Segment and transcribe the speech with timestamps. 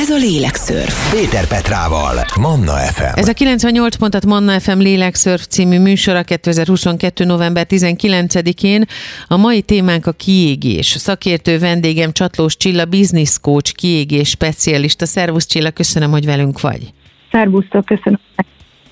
[0.00, 1.12] Ez a Lélekszörf.
[1.12, 3.18] Péter Petrával, Manna FM.
[3.18, 7.24] Ez a 98 pontat Manna FM Lélekszörf című műsora 2022.
[7.24, 8.84] november 19-én.
[9.28, 10.86] A mai témánk a kiégés.
[10.86, 15.06] Szakértő vendégem Csatlós Csilla, business coach, kiégés specialista.
[15.06, 16.92] Szervusz Csilla, köszönöm, hogy velünk vagy.
[17.30, 18.20] Szervusztok, köszönöm.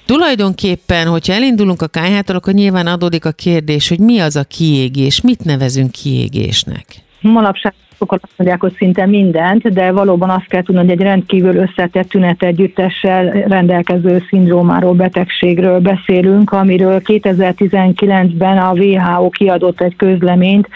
[0.06, 5.20] Tulajdonképpen, hogyha elindulunk a kájhától, akkor nyilván adódik a kérdés, hogy mi az a kiégés,
[5.20, 6.84] mit nevezünk kiégésnek?
[7.20, 11.56] Manapság sokan azt mondják, hogy szinte mindent, de valóban azt kell tudni, hogy egy rendkívül
[11.56, 20.68] összetett tünet együttessel rendelkező szindrómáról, betegségről beszélünk, amiről 2019-ben a WHO kiadott egy közleményt,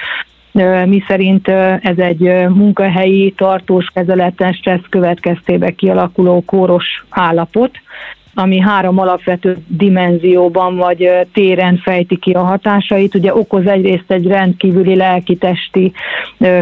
[0.87, 1.49] mi szerint
[1.81, 7.71] ez egy munkahelyi tartós kezeleten stressz következtébe kialakuló kóros állapot,
[8.35, 13.15] ami három alapvető dimenzióban vagy téren fejti ki a hatásait.
[13.15, 15.93] Ugye okoz egyrészt egy rendkívüli lelki-testi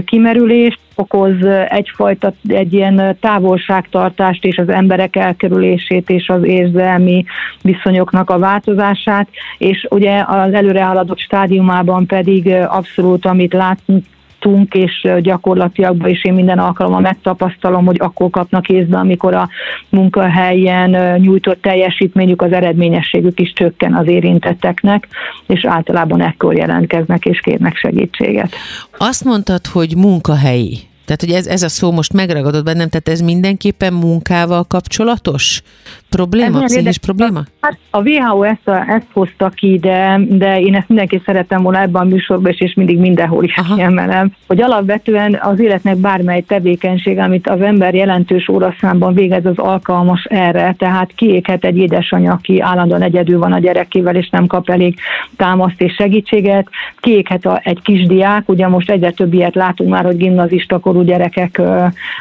[0.04, 7.24] kimerülést, okoz egyfajta egy ilyen távolságtartást és az emberek elkerülését és az érzelmi
[7.62, 9.28] viszonyoknak a változását,
[9.58, 14.04] és ugye az előrehaladott stádiumában pedig abszolút, amit látunk,
[14.40, 19.48] tudtunk, és gyakorlatilag is én minden alkalommal megtapasztalom, hogy akkor kapnak észbe, amikor a
[19.88, 25.08] munkahelyen nyújtott teljesítményük, az eredményességük is csökken az érintetteknek,
[25.46, 28.54] és általában ekkor jelentkeznek és kérnek segítséget.
[28.98, 30.89] Azt mondtad, hogy munkahelyi.
[31.10, 35.62] Tehát, hogy ez, ez a szó most megragadott bennem, tehát ez mindenképpen munkával kapcsolatos
[36.10, 37.40] probléma, ez pszichis probléma?
[37.60, 41.80] Hát a WHO ezt, a, ezt hozta ki, de, de én ezt mindenki szeretem volna
[41.80, 47.18] ebben a műsorban is, és mindig mindenhol is kiemelem, hogy alapvetően az életnek bármely tevékenység,
[47.18, 53.02] amit az ember jelentős óraszámban végez, az alkalmas erre, tehát kiéghet egy édesanyja, aki állandóan
[53.02, 54.98] egyedül van a gyerekével, és nem kap elég
[55.36, 56.68] támaszt és segítséget,
[57.00, 61.60] kiéghet a, egy kisdiák, ugye most egyre több ilyet látunk már, hogy gimnazista korú gyerekek,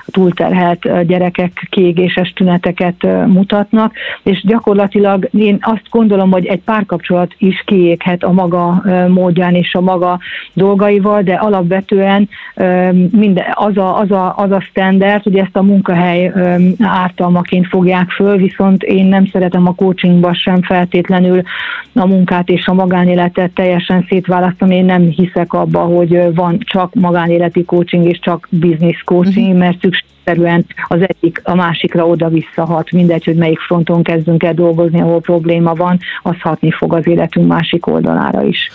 [0.05, 8.23] túlterhelt gyerekek kiégéses tüneteket mutatnak, és gyakorlatilag én azt gondolom, hogy egy párkapcsolat is kiéghet
[8.23, 10.19] a maga módján és a maga
[10.53, 12.29] dolgaival, de alapvetően
[13.11, 16.31] minden, az, a, az, a, az a standard, hogy ezt a munkahely
[16.79, 21.41] ártalmaként fogják föl, viszont én nem szeretem a coachingban sem feltétlenül
[21.93, 24.75] a munkát és a magánéletet teljesen szétválasztani.
[24.75, 29.59] Én nem hiszek abba, hogy van csak magánéleti coaching és csak business coaching, uh-huh.
[29.59, 35.01] mert szükségszerűen az egyik a másikra oda visszahat, mindegy, hogy melyik fronton kezdünk el dolgozni,
[35.01, 38.69] ahol probléma van, az hatni fog az életünk másik oldalára is.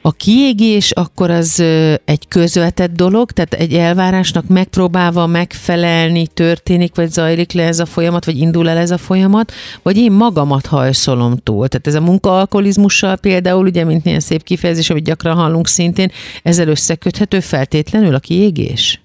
[0.00, 1.60] A kiégés akkor az
[2.04, 8.24] egy közvetett dolog, tehát egy elvárásnak megpróbálva megfelelni történik, vagy zajlik le ez a folyamat,
[8.24, 9.52] vagy indul el ez a folyamat,
[9.82, 11.68] vagy én magamat hajszolom túl.
[11.68, 16.10] Tehát ez a munkaalkoholizmussal például, ugye, mint ilyen szép kifejezés, amit gyakran hallunk szintén,
[16.42, 19.00] ezzel összeköthető feltétlenül a kiégés?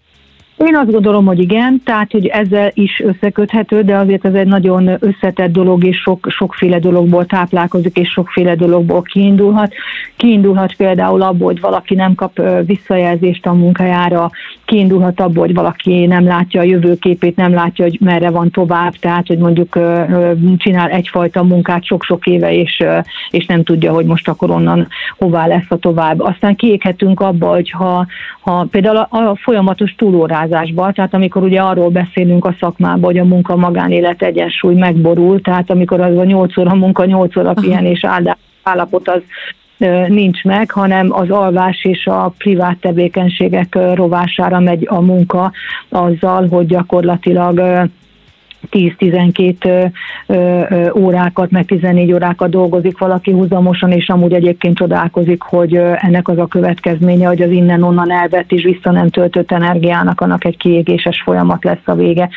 [0.65, 4.89] Én azt gondolom, hogy igen, tehát hogy ezzel is összeköthető, de azért ez egy nagyon
[4.99, 9.73] összetett dolog, és sok, sokféle dologból táplálkozik, és sokféle dologból kiindulhat.
[10.15, 14.29] Kiindulhat például abból, hogy valaki nem kap visszajelzést a munkájára,
[14.65, 19.27] kiindulhat abból, hogy valaki nem látja a jövőképét, nem látja, hogy merre van tovább, tehát
[19.27, 19.79] hogy mondjuk
[20.57, 22.83] csinál egyfajta munkát sok-sok éve, és,
[23.29, 26.19] és nem tudja, hogy most akkor onnan hová lesz a tovább.
[26.19, 28.05] Aztán kiéghetünk abba, hogy ha,
[28.41, 33.17] ha például a, a folyamatos túlóráz beruházásba, tehát amikor ugye arról beszélünk a szakmában, hogy
[33.17, 38.05] a munka-magánélet egyensúly megborul, tehát amikor az a 8 óra munka, 8 óra pihenés
[38.63, 39.21] állapot az
[40.07, 45.51] nincs meg, hanem az alvás és a privát tevékenységek rovására megy a munka
[45.89, 47.61] azzal, hogy gyakorlatilag
[48.71, 49.91] 10-12
[50.95, 56.47] órákat, meg 14 órákat dolgozik valaki húzamosan, és amúgy egyébként csodálkozik, hogy ennek az a
[56.47, 61.85] következménye, hogy az innen-onnan elvett és vissza nem töltött energiának annak egy kiégéses folyamat lesz
[61.85, 62.29] a vége.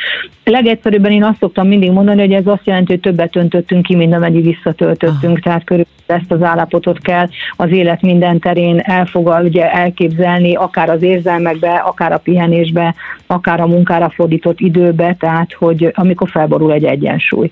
[0.44, 4.14] Legegyszerűbben én azt szoktam mindig mondani, hogy ez azt jelenti, hogy többet öntöttünk ki, mint
[4.14, 5.42] amennyi visszatöltöttünk, ah.
[5.42, 11.02] tehát körülbelül ezt az állapotot kell az élet minden terén elfogad, ugye elképzelni, akár az
[11.02, 12.94] érzelmekbe, akár a pihenésbe,
[13.26, 17.50] akár a munkára fordított időbe, tehát hogy amikor felborul egy egyensúly.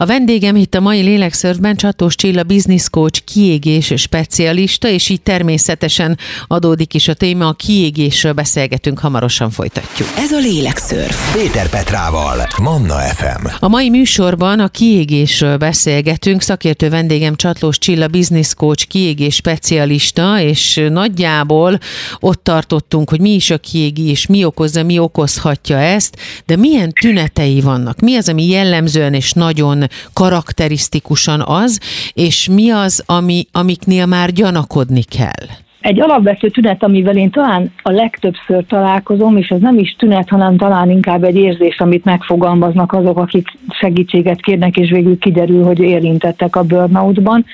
[0.00, 6.18] A vendégem itt a mai lélekszörfben Csatós Csilla business coach kiégés specialista, és így természetesen
[6.46, 10.08] adódik is a téma, a kiégésről beszélgetünk, hamarosan folytatjuk.
[10.16, 11.34] Ez a lélekszörf.
[11.34, 13.46] Péter Petrával, Manna FM.
[13.58, 20.80] A mai műsorban a kiégésről beszélgetünk, szakértő vendégem Csatlós Csilla business coach kiégés specialista, és
[20.90, 21.78] nagyjából
[22.20, 26.16] ott tartottunk, hogy mi is a kiégés, mi okozza, mi okozhatja ezt,
[26.46, 31.80] de milyen tünetei vannak, mi az, ami jellemzően és nagyon karakterisztikusan az,
[32.12, 35.46] és mi az, ami, amiknél már gyanakodni kell?
[35.80, 40.56] Egy alapvető tünet, amivel én talán a legtöbbször találkozom, és ez nem is tünet, hanem
[40.56, 46.56] talán inkább egy érzés, amit megfogalmaznak azok, akik segítséget kérnek, és végül kiderül, hogy érintettek
[46.56, 47.44] a burnoutban,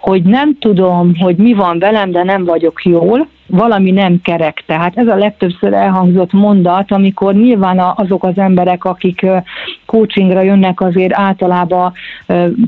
[0.00, 4.62] hogy nem tudom, hogy mi van velem, de nem vagyok jól, valami nem kerek.
[4.66, 9.26] Tehát ez a legtöbbször elhangzott mondat, amikor nyilván azok az emberek, akik
[9.86, 11.92] coachingra jönnek, azért általában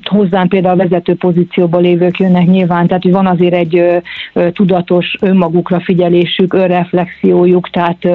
[0.04, 4.02] hozzám például a vezető pozícióba lévők jönnek nyilván, tehát van azért egy
[4.52, 8.08] tudatos önmagukra figyelésük, önreflexiójuk, tehát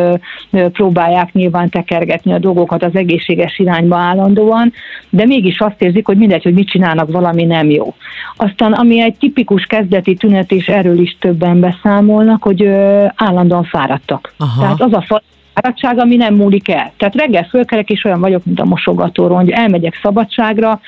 [0.71, 4.73] próbálják nyilván tekergetni a dolgokat az egészséges irányba állandóan,
[5.09, 7.93] de mégis azt érzik, hogy mindegy, hogy mit csinálnak, valami nem jó.
[8.35, 12.67] Aztán ami egy tipikus kezdeti tünet, és erről is többen beszámolnak, hogy
[13.15, 14.33] állandóan fáradtak.
[14.37, 14.61] Aha.
[14.61, 15.21] Tehát az a
[15.53, 16.91] fáradtság, ami nem múlik el.
[16.97, 20.79] Tehát reggel fölkelek, és olyan vagyok, mint a mosogatóról, hogy elmegyek szabadságra,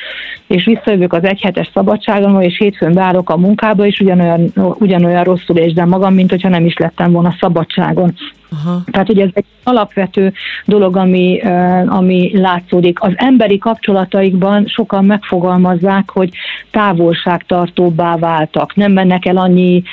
[0.47, 5.89] és visszajövök az egyhetes szabadságon, és hétfőn beállok a munkába, és ugyanolyan, ugyanolyan rosszul érzem
[5.89, 8.13] magam, mint hogyha nem is lettem volna szabadságon.
[8.51, 8.81] Aha.
[8.91, 10.33] Tehát ugye ez egy alapvető
[10.65, 11.41] dolog, ami,
[11.85, 13.01] ami látszódik.
[13.01, 16.29] Az emberi kapcsolataikban sokan megfogalmazzák, hogy
[16.71, 19.83] távolságtartóbbá váltak, nem mennek el annyi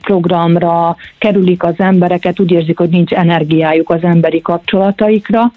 [0.00, 5.52] programra, kerülik az embereket, úgy érzik, hogy nincs energiájuk az emberi kapcsolataikra,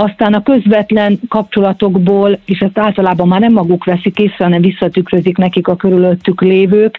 [0.00, 5.68] aztán a közvetlen kapcsolatokból, és ezt általában már nem maguk veszik észre, hanem visszatükrözik nekik
[5.68, 6.98] a körülöttük lévők,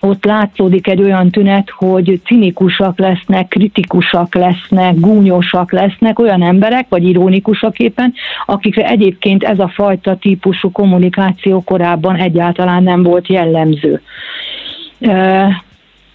[0.00, 7.08] ott látszódik egy olyan tünet, hogy cinikusak lesznek, kritikusak lesznek, gúnyosak lesznek olyan emberek, vagy
[7.08, 8.14] ironikusak éppen,
[8.46, 14.00] akikre egyébként ez a fajta típusú kommunikáció korábban egyáltalán nem volt jellemző.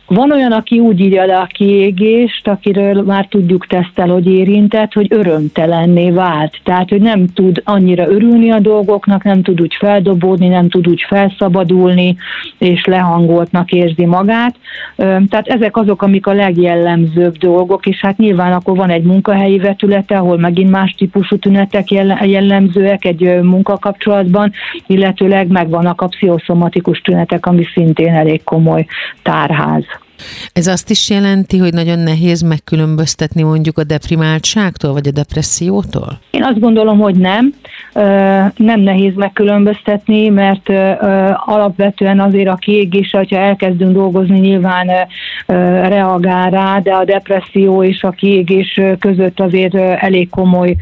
[0.09, 5.07] Van olyan, aki úgy írja le a kiégést, akiről már tudjuk tesztel, hogy érintett, hogy
[5.09, 6.59] örömtelenné vált.
[6.63, 11.05] Tehát, hogy nem tud annyira örülni a dolgoknak, nem tud úgy feldobódni, nem tud úgy
[11.07, 12.15] felszabadulni,
[12.57, 14.55] és lehangoltnak érzi magát.
[14.95, 20.17] Tehát ezek azok, amik a legjellemzőbb dolgok, és hát nyilván akkor van egy munkahelyi vetülete,
[20.17, 24.51] ahol megint más típusú tünetek jellemzőek egy munkakapcsolatban,
[24.87, 28.85] illetőleg megvannak a pszichoszomatikus tünetek, ami szintén elég komoly
[29.21, 29.85] tárház.
[30.53, 36.19] Ez azt is jelenti, hogy nagyon nehéz megkülönböztetni mondjuk a deprimáltságtól, vagy a depressziótól?
[36.31, 37.53] Én azt gondolom, hogy nem.
[38.55, 40.69] Nem nehéz megkülönböztetni, mert
[41.45, 44.87] alapvetően azért a kiégés, hogyha elkezdünk dolgozni, nyilván
[45.87, 50.75] reagál rá, de a depresszió és a kiégés között azért elég komoly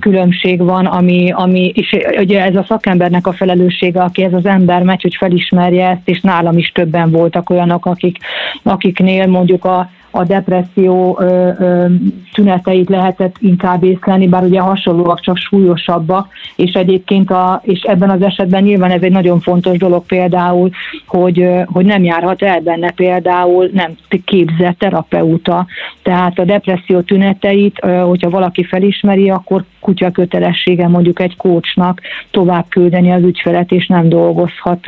[0.00, 4.82] különbség van, ami, ami és ugye ez a szakembernek a felelőssége, aki ez az ember
[4.82, 8.18] megy, hogy felismerje ezt, és nálam is többen voltak olyanok, akik
[8.62, 11.86] akiknél mondjuk a a depresszió ö, ö,
[12.32, 18.22] tüneteit lehetett inkább észlelni, bár ugye hasonlóak, csak súlyosabbak, és egyébként a, és ebben az
[18.22, 20.70] esetben nyilván ez egy nagyon fontos dolog például,
[21.06, 23.92] hogy, hogy nem járhat el benne például nem
[24.24, 25.66] képzett terapeuta,
[26.02, 33.12] tehát a depresszió tüneteit, hogyha valaki felismeri, akkor kutya kötelessége mondjuk egy kócsnak tovább küldeni
[33.12, 34.84] az ügyfelet, és nem dolgozhat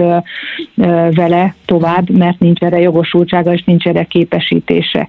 [1.10, 5.08] vele tovább, mert nincs erre jogosultsága, és nincs erre képesítése.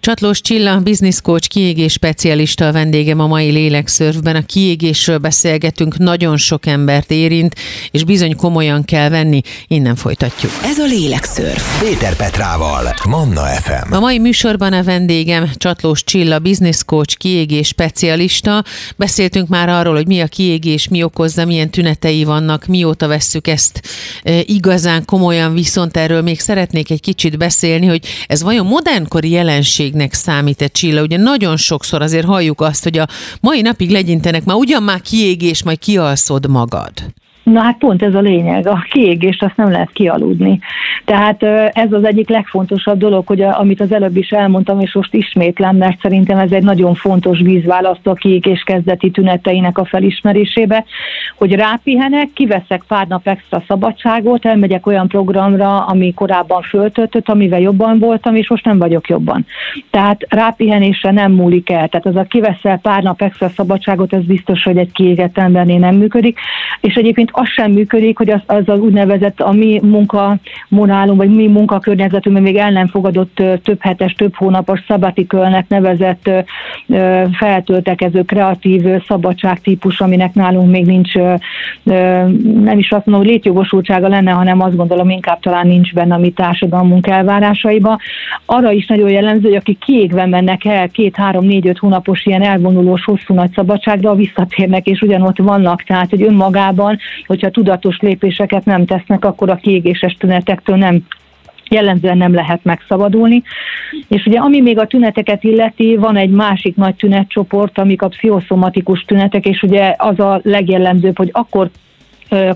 [0.00, 4.36] Csatlós Csilla, business coach, kiégés specialista a vendégem a mai lélekszörfben.
[4.36, 7.54] A kiégésről beszélgetünk, nagyon sok embert érint,
[7.90, 9.40] és bizony komolyan kell venni.
[9.66, 10.52] Innen folytatjuk.
[10.64, 11.80] Ez a lélekszörf.
[11.80, 13.92] Péter Petrával, Manna FM.
[13.92, 18.64] A mai műsorban a vendégem Csatlós Csilla, business coach, kiégés specialista.
[18.96, 23.80] Beszéltünk már arról, hogy mi a kiégés, mi okozza, milyen tünetei vannak, mióta vesszük ezt
[24.22, 29.90] e, igazán komolyan, viszont erről még szeretnék egy kicsit beszélni, hogy ez vajon modernkori jelenség
[29.90, 31.02] betegségnek számít egy csilla.
[31.02, 33.06] Ugye nagyon sokszor azért halljuk azt, hogy a
[33.40, 36.92] mai napig legyintenek, már ugyan már kiégés, majd kialszod magad.
[37.52, 40.58] Na hát pont ez a lényeg, a kiégést azt nem lehet kialudni.
[41.04, 41.42] Tehát
[41.72, 45.76] ez az egyik legfontosabb dolog, hogy a, amit az előbb is elmondtam, és most ismétlem,
[45.76, 50.84] mert szerintem ez egy nagyon fontos vízválasztó a kiégés kezdeti tüneteinek a felismerésébe,
[51.36, 57.98] hogy rápihenek, kiveszek pár nap extra szabadságot, elmegyek olyan programra, ami korábban föltöltött, amivel jobban
[57.98, 59.46] voltam, és most nem vagyok jobban.
[59.90, 61.88] Tehát rápihenésre nem múlik el.
[61.88, 65.94] Tehát az a kiveszel pár nap extra szabadságot, ez biztos, hogy egy kiégett embernél nem
[65.94, 66.38] működik.
[66.80, 71.46] És egyébként az sem működik, hogy az, az az úgynevezett a mi munkamorálunk, vagy mi
[71.46, 76.30] munkakörnyezetünkben még el nem fogadott több hetes, több hónapos szabatikölnek nevezett
[77.32, 81.14] feltöltekező, kreatív szabadságtípus, aminek nálunk még nincs,
[82.64, 86.18] nem is azt mondom, hogy létjogosultsága lenne, hanem azt gondolom inkább talán nincs benne a
[86.18, 87.98] mi társadalmunk elvárásaiba.
[88.46, 92.42] Arra is nagyon jellemző, hogy akik kiégve mennek el két, három, négy, öt hónapos ilyen
[92.42, 95.82] elvonulós, hosszú nagy szabadságra, visszatérnek, és ugyanott vannak.
[95.82, 96.98] Tehát, hogy önmagában
[97.30, 101.02] hogyha tudatos lépéseket nem tesznek, akkor a kiégéses tünetektől nem
[101.68, 103.42] jellemzően nem lehet megszabadulni.
[104.08, 109.04] És ugye ami még a tüneteket illeti, van egy másik nagy tünetcsoport, amik a pszichoszomatikus
[109.04, 111.70] tünetek, és ugye az a legjellemzőbb, hogy akkor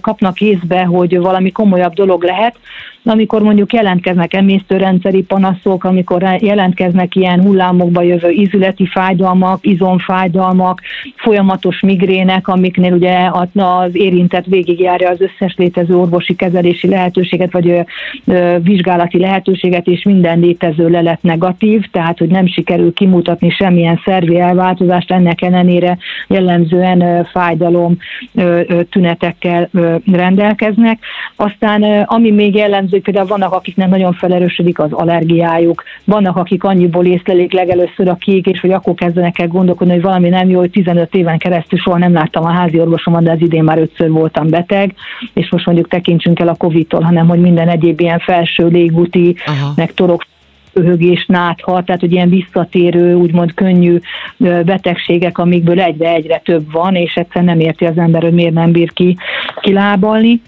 [0.00, 2.58] kapnak észbe, hogy valami komolyabb dolog lehet,
[3.04, 10.80] amikor mondjuk jelentkeznek emésztőrendszeri panaszok, amikor jelentkeznek ilyen hullámokba jövő ízületi fájdalmak, izomfájdalmak,
[11.16, 17.84] folyamatos migrének, amiknél ugye az érintett végigjárja az összes létező orvosi kezelési lehetőséget, vagy
[18.62, 25.10] vizsgálati lehetőséget, és minden létező lelet negatív, tehát hogy nem sikerül kimutatni semmilyen szervi elváltozást,
[25.10, 27.96] ennek ellenére jellemzően fájdalom
[28.90, 29.70] tünetekkel
[30.12, 30.98] rendelkeznek.
[31.36, 37.04] Aztán ami még jellemző hogy például vannak, akiknek nagyon felerősödik az allergiájuk, vannak, akik annyiból
[37.04, 41.14] észlelik legelőször a és hogy akkor kezdenek el gondolkodni, hogy valami nem jó, hogy 15
[41.14, 44.94] éven keresztül soha nem láttam a házi orvosomat, de az idén már ötször voltam beteg,
[45.32, 49.72] és most mondjuk tekintsünk el a Covid-tól, hanem hogy minden egyéb ilyen felső légúti, Aha.
[49.76, 50.24] meg torok
[50.72, 53.98] köhögés, nátha, tehát hogy ilyen visszatérő, úgymond könnyű
[54.38, 58.92] betegségek, amikből egyre-egyre több van, és egyszerűen nem érti az ember, hogy miért nem bír
[58.92, 59.16] ki
[59.60, 60.40] kilábalni.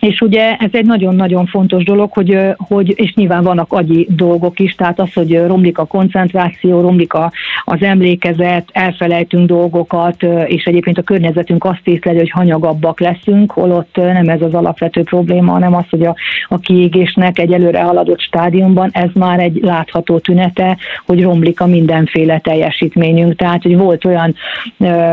[0.00, 4.74] És ugye ez egy nagyon-nagyon fontos dolog, hogy, hogy, és nyilván vannak agyi dolgok is,
[4.74, 7.32] tehát az, hogy romlik a koncentráció, romlik a,
[7.64, 14.28] az emlékezet, elfelejtünk dolgokat, és egyébként a környezetünk azt észleli, hogy hanyagabbak leszünk, holott nem
[14.28, 16.16] ez az alapvető probléma, hanem az, hogy a,
[16.48, 20.76] a kiégésnek egy előre haladott stádiumban ez már egy látható tünete,
[21.06, 23.36] hogy romlik a mindenféle teljesítményünk.
[23.36, 24.34] Tehát, hogy volt olyan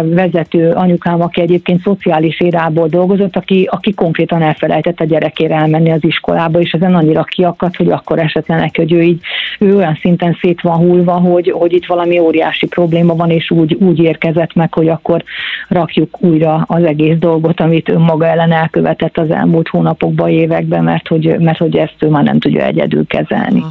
[0.04, 5.92] vezető anyukám, aki egyébként szociális érából dolgozott, aki, aki konkrétan elfelejtett elfelejtett a gyerekére elmenni
[5.92, 9.20] az iskolába, és ezen annyira kiakadt, hogy akkor esetlen neki, hogy ő így
[9.60, 13.74] ő olyan szinten szét van hullva, hogy, hogy itt valami óriási probléma van, és úgy,
[13.74, 15.24] úgy érkezett meg, hogy akkor
[15.68, 21.40] rakjuk újra az egész dolgot, amit önmaga ellen elkövetett az elmúlt hónapokban, években, mert hogy,
[21.40, 23.64] mert hogy ezt ő már nem tudja egyedül kezelni.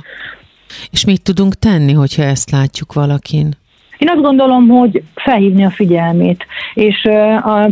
[0.91, 3.49] És mit tudunk tenni, hogyha ezt látjuk valakin?
[3.99, 7.09] Én azt gondolom, hogy felhívni a figyelmét, és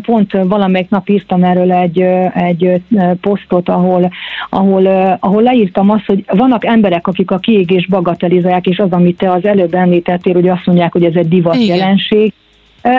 [0.02, 2.00] pont valamelyik nap írtam erről egy,
[2.34, 2.82] egy
[3.20, 4.10] posztot, ahol,
[4.50, 4.86] ahol,
[5.20, 9.44] ahol leírtam azt, hogy vannak emberek, akik a kiégés bagatelizálják, és az, amit te az
[9.44, 11.76] előbb említettél, hogy azt mondják, hogy ez egy divat Igen.
[11.76, 12.32] jelenség,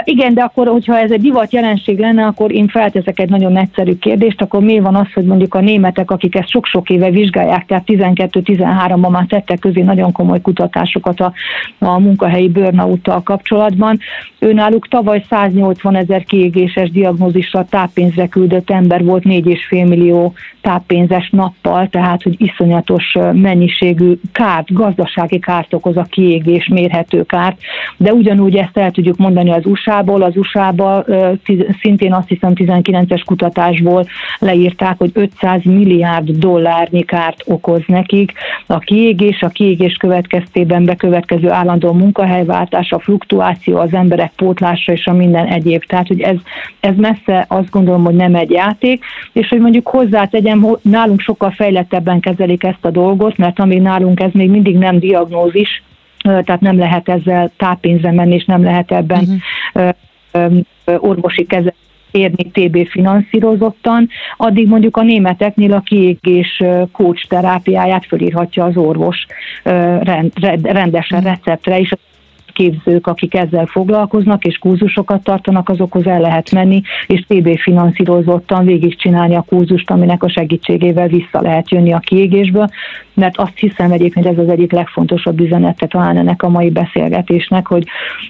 [0.03, 3.95] igen, de akkor, hogyha ez egy divat jelenség lenne, akkor én felteszek egy nagyon egyszerű
[3.95, 7.83] kérdést, akkor mi van az, hogy mondjuk a németek, akik ezt sok-sok éve vizsgálják, tehát
[7.87, 11.33] 12-13-ban már tettek közé nagyon komoly kutatásokat a,
[11.79, 13.99] a munkahelyi burnout kapcsolatban.
[14.39, 22.23] Őnáluk tavaly 180 ezer kiégéses diagnózisra táppénzre küldött ember volt 4,5 millió táppénzes nappal, tehát
[22.23, 27.57] hogy iszonyatos mennyiségű kárt, gazdasági kárt okoz a kiégés, mérhető kárt,
[27.97, 31.05] de ugyanúgy ezt el tudjuk mondani az USA-ból, az USA-ba
[31.81, 34.05] szintén azt hiszem 19-es kutatásból
[34.39, 38.31] leírták, hogy 500 milliárd dollárnyi kárt okoz nekik.
[38.65, 45.13] A kiégés, a kiégés következtében bekövetkező állandó munkahelyváltás, a fluktuáció, az emberek pótlása és a
[45.13, 45.83] minden egyéb.
[45.83, 46.37] Tehát, hogy ez,
[46.79, 49.03] ez messze azt gondolom, hogy nem egy játék,
[49.33, 54.31] és hogy mondjuk hozzátegyem, nálunk sokkal fejlettebben kezelik ezt a dolgot, mert ami nálunk ez
[54.33, 55.83] még mindig nem diagnózis,
[56.25, 59.41] tehát nem lehet ezzel táppénzre menni, és nem lehet ebben
[59.73, 60.59] uh-huh.
[60.85, 68.77] orvosi kezelést érni TB finanszírozottan, addig mondjuk a németeknél a kiégés coach terápiáját fölírhatja az
[68.77, 69.25] orvos
[70.63, 71.27] rendesen mhm.
[71.27, 71.91] receptre, és
[72.55, 79.35] képzők, akik ezzel foglalkoznak, és kurzusokat tartanak, azokhoz el lehet menni, és TB finanszírozottan végigcsinálni
[79.35, 82.67] a kurzust, aminek a segítségével vissza lehet jönni a kiégésből,
[83.13, 87.83] mert azt hiszem egyébként ez az egyik legfontosabb üzenete talán ennek a mai beszélgetésnek, hogy,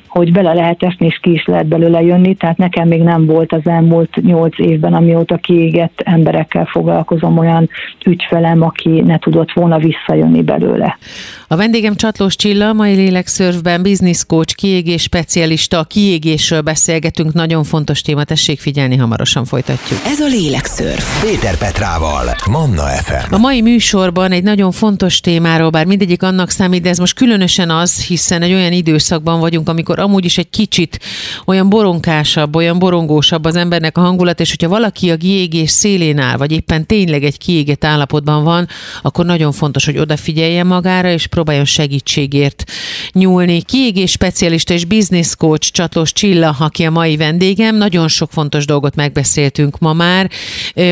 [0.08, 3.54] hogy bele lehet esni, és ki is lehet belőle jönni, tehát nekem még nem volt
[3.54, 7.70] az elmúlt nyolc évben, amióta kiégett emberekkel foglalkozom olyan
[8.06, 10.98] ügyfelem, aki ne tudott volna visszajönni belőle.
[11.48, 18.02] A vendégem Csatlós Csilla, mai lélekszörfben business coach, kiégés specialista, a kiégésről beszélgetünk, nagyon fontos
[18.02, 20.00] téma, tessék figyelni, hamarosan folytatjuk.
[20.06, 21.24] Ez a lélekszörf.
[21.24, 23.34] Péter Petrával, Manna FM.
[23.34, 27.70] A mai műsorban egy nagyon fontos témáról, bár mindegyik annak számít, de ez most különösen
[27.70, 31.00] az, hiszen egy olyan időszakban vagyunk, amikor amúgy is egy kicsit
[31.46, 36.38] olyan boronkásabb, olyan borongósabb az embernek a hangulat, és hogyha valaki a kiégés szélén áll,
[36.38, 38.68] vagy éppen tényleg egy kiégett állapotban van,
[39.02, 42.64] akkor nagyon fontos, hogy odafigyeljen magára, és próbáljon segítségért
[43.12, 43.62] nyúlni.
[43.62, 47.76] Kiégés specialista és business coach Csatlós Csilla, aki a mai vendégem.
[47.76, 50.30] Nagyon sok fontos dolgot megbeszéltünk ma már.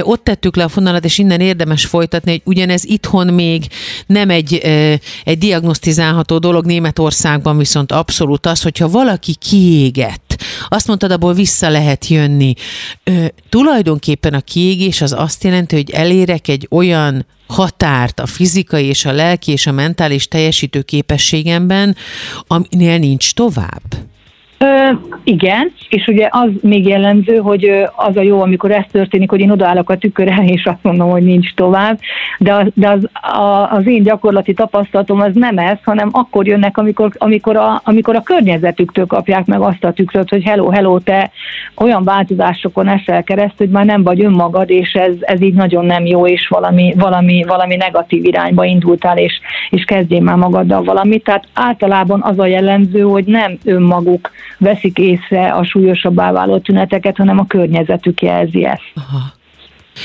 [0.02, 3.68] Ott tettük le a fonalat, és innen érdemes folytatni, hogy ugyanez itthon még
[4.06, 4.54] nem egy,
[5.24, 10.33] egy diagnosztizálható dolog, Németországban viszont abszolút az, hogyha valaki kiégett,
[10.68, 12.54] Azt mondtad, abból vissza lehet jönni.
[13.04, 19.06] Ö, tulajdonképpen a kiégés az azt jelenti, hogy elérek egy olyan határt a fizikai és
[19.06, 21.96] a lelki és a mentális teljesítő képességemben,
[22.48, 23.96] aminél nincs tovább.
[24.64, 24.92] Ö,
[25.24, 29.52] igen, és ugye az még jellemző, hogy az a jó, amikor ez történik, hogy én
[29.52, 32.00] odaállok a tükörre, és azt mondom, hogy nincs tovább,
[32.40, 36.78] de, az, de az, a, az én gyakorlati tapasztalatom az nem ez, hanem akkor jönnek,
[36.78, 41.32] amikor, amikor, a, amikor a környezetüktől kapják meg azt a tükröt, hogy hello, hello, te
[41.76, 46.06] olyan változásokon esel kereszt, hogy már nem vagy önmagad, és ez, ez így nagyon nem
[46.06, 49.34] jó, és valami, valami, valami negatív irányba indultál, és,
[49.70, 51.24] és kezdjél már magaddal valamit.
[51.24, 54.32] Tehát általában az a jellemző, hogy nem önmaguk
[54.64, 58.92] veszik észre a súlyosabbá váló tüneteket, hanem a környezetük jelzi ezt.
[58.96, 59.34] Aha.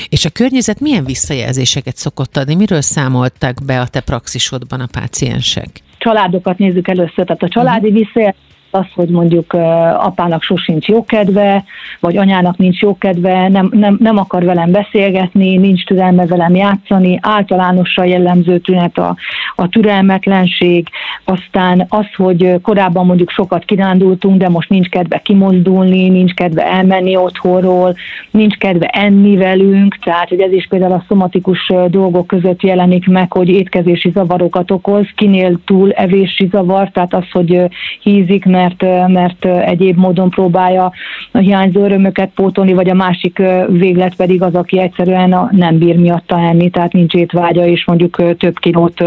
[0.09, 2.55] És a környezet milyen visszajelzéseket szokott adni?
[2.55, 5.69] Miről számoltak be a te praxisodban a páciensek?
[5.97, 7.99] Családokat nézzük először, tehát a családi uh-huh.
[7.99, 9.53] visszajelzések az, hogy mondjuk
[9.93, 11.63] apának sosincs jó kedve,
[11.99, 17.19] vagy anyának nincs jó kedve, nem, nem, nem akar velem beszélgetni, nincs türelme velem játszani,
[17.21, 19.15] általánosan jellemző tünet a,
[19.55, 20.87] a türelmetlenség,
[21.23, 27.15] aztán az, hogy korábban mondjuk sokat kirándultunk, de most nincs kedve kimozdulni, nincs kedve elmenni
[27.15, 27.95] otthonról,
[28.31, 33.31] nincs kedve enni velünk, tehát hogy ez is például a szomatikus dolgok között jelenik meg,
[33.31, 37.61] hogy étkezési zavarokat okoz, kinél túl evési zavar, tehát az, hogy
[38.01, 40.91] hízik, mert, mert egyéb módon próbálja
[41.31, 46.39] a hiányzó örömöket pótolni, vagy a másik véglet pedig az, aki egyszerűen nem bír miatta
[46.39, 49.03] enni, tehát nincs étvágya, és mondjuk több kilót,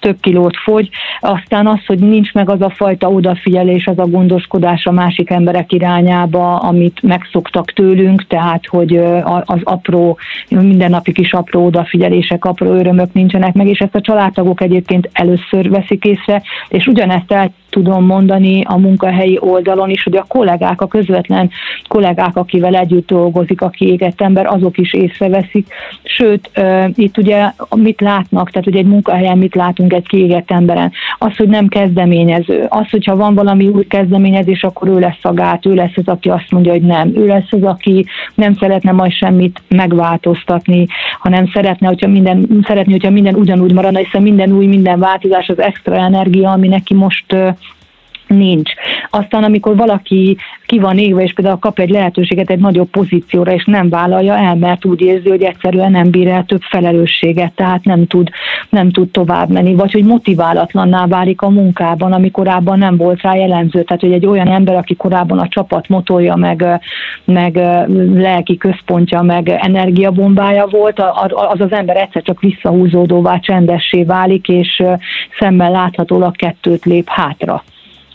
[0.00, 0.88] több kilót fogy.
[1.20, 5.72] Aztán az, hogy nincs meg az a fajta odafigyelés, az a gondoskodás a másik emberek
[5.72, 8.96] irányába, amit megszoktak tőlünk, tehát hogy
[9.44, 15.10] az apró, mindennapi kis apró odafigyelések, apró örömök nincsenek meg, és ezt a családtagok egyébként
[15.12, 20.80] először veszik észre, és ugyanezt el tudom mondani a munkahelyi oldalon is, hogy a kollégák,
[20.80, 21.50] a közvetlen
[21.88, 25.66] kollégák, akivel együtt dolgozik a kiégett ember, azok is észreveszik.
[26.02, 26.50] Sőt,
[26.94, 30.92] itt ugye mit látnak, tehát hogy egy munkahelyen mit látunk egy kiégett emberen?
[31.18, 32.66] Az, hogy nem kezdeményező.
[32.68, 36.28] Az, hogyha van valami új kezdeményezés, akkor ő lesz a gát, ő lesz az, aki
[36.28, 37.12] azt mondja, hogy nem.
[37.16, 40.86] Ő lesz az, aki nem szeretne majd semmit megváltoztatni,
[41.18, 45.60] hanem szeretne, hogyha minden, szeretné, hogyha minden ugyanúgy maradna, hiszen minden új, minden változás az
[45.60, 47.36] extra energia, ami neki most
[48.34, 48.70] nincs.
[49.10, 53.64] Aztán, amikor valaki ki van égve, és például kap egy lehetőséget egy nagyobb pozícióra, és
[53.64, 58.06] nem vállalja el, mert úgy érzi, hogy egyszerűen nem bír el több felelősséget, tehát nem
[58.06, 58.28] tud,
[58.68, 63.34] nem tud tovább menni, vagy hogy motiválatlanná válik a munkában, ami korábban nem volt rá
[63.34, 63.82] jellemző.
[63.82, 66.64] Tehát, hogy egy olyan ember, aki korábban a csapat motorja, meg,
[67.24, 67.56] meg
[68.14, 71.02] lelki központja, meg energiabombája volt,
[71.50, 74.82] az az ember egyszer csak visszahúzódóvá, csendessé válik, és
[75.38, 77.62] szemmel láthatólag kettőt lép hátra.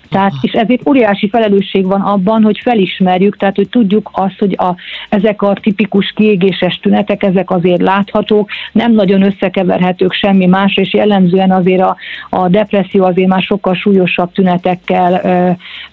[0.09, 4.75] Tehát, és ezért óriási felelősség van abban, hogy felismerjük, tehát hogy tudjuk azt, hogy a,
[5.09, 11.51] ezek a tipikus kiégéses tünetek, ezek azért láthatók, nem nagyon összekeverhetők semmi más, és jellemzően
[11.51, 11.95] azért a,
[12.29, 15.49] a depresszió azért már sokkal súlyosabb tünetekkel ö,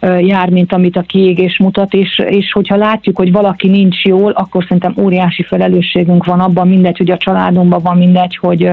[0.06, 4.30] ö, jár, mint amit a kiégés mutat, és, és hogyha látjuk, hogy valaki nincs jól,
[4.30, 8.64] akkor szerintem óriási felelősségünk van abban, mindegy, hogy a családunkban van, mindegy, hogy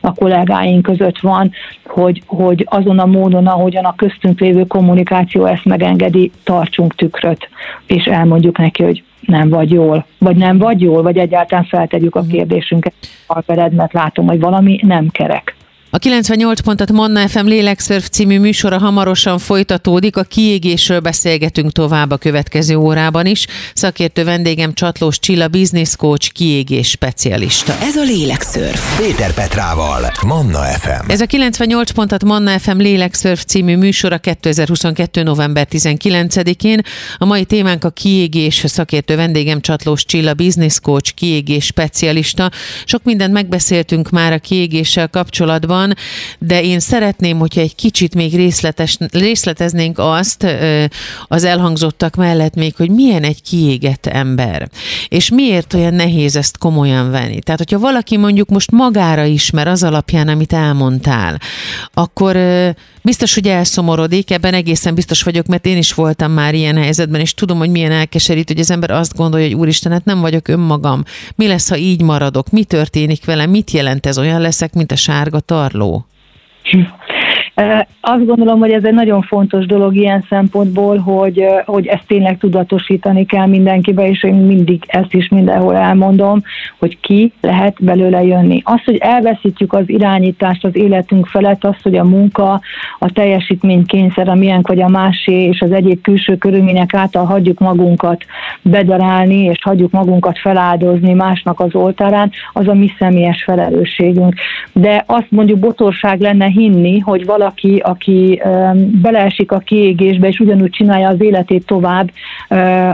[0.00, 1.50] a kollégáink között van,
[1.84, 4.85] hogy, hogy azon a módon, ahogyan a köztünk lévő kommunikáció
[5.46, 7.48] ezt megengedi, tartsunk tükröt,
[7.86, 12.20] és elmondjuk neki, hogy nem vagy jól, vagy nem vagy jól, vagy egyáltalán feltegyük a
[12.20, 12.30] mhm.
[12.30, 12.92] kérdésünket,
[13.72, 15.55] mert látom, hogy valami nem kerek.
[15.90, 22.16] A 98 pontot Manna FM Lélekszörf című műsora hamarosan folytatódik, a kiégésről beszélgetünk tovább a
[22.16, 23.46] következő órában is.
[23.74, 27.78] Szakértő vendégem Csatlós Csilla, business coach, kiégés specialista.
[27.80, 28.98] Ez a Lélekszörf.
[28.98, 31.10] Péter Petrával, Manna FM.
[31.10, 35.22] Ez a 98 pontot Manna FM Lélekszörf című műsora 2022.
[35.22, 36.80] november 19-én.
[37.18, 42.50] A mai témánk a kiégés, szakértő vendégem Csatlós Csilla, business coach, kiégés specialista.
[42.84, 45.96] Sok mindent megbeszéltünk már a kiégéssel kapcsolatban, van,
[46.38, 50.46] de én szeretném, hogyha egy kicsit még részletes, részleteznénk azt
[51.26, 54.68] az elhangzottak mellett még, hogy milyen egy kiégett ember,
[55.08, 57.40] és miért olyan nehéz ezt komolyan venni.
[57.40, 61.40] Tehát, hogyha valaki mondjuk most magára ismer az alapján, amit elmondtál,
[61.94, 62.36] akkor
[63.06, 67.34] biztos, hogy elszomorodik, ebben egészen biztos vagyok, mert én is voltam már ilyen helyzetben, és
[67.34, 71.02] tudom, hogy milyen elkeserít, hogy az ember azt gondolja, hogy úristen, hát nem vagyok önmagam.
[71.34, 72.50] Mi lesz, ha így maradok?
[72.50, 73.50] Mi történik velem?
[73.50, 74.18] Mit jelent ez?
[74.18, 76.06] Olyan leszek, mint a sárga tarló?
[78.00, 83.26] Azt gondolom, hogy ez egy nagyon fontos dolog ilyen szempontból, hogy, hogy ezt tényleg tudatosítani
[83.26, 86.42] kell mindenkibe, és én mindig ezt is mindenhol elmondom,
[86.78, 88.62] hogy ki lehet belőle jönni.
[88.64, 92.60] Az, hogy elveszítjük az irányítást az életünk felett, az, hogy a munka,
[92.98, 98.24] a teljesítménykényszer, a miénk vagy a másé, és az egyéb külső körülmények által hagyjuk magunkat
[98.62, 104.34] bedarálni, és hagyjuk magunkat feláldozni másnak az oltárán, az a mi személyes felelősségünk.
[104.72, 108.42] De azt mondjuk botorság lenne hinni, hogy valaki, aki
[109.02, 112.10] beleesik a kiégésbe, és ugyanúgy csinálja az életét tovább,